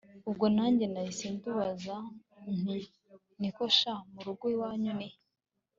[0.29, 1.95] ubwo nanjye nahise ndubaza
[2.59, 2.75] nti
[3.39, 3.93] niko sha!
[4.13, 5.17] murugo iwanyu nihe!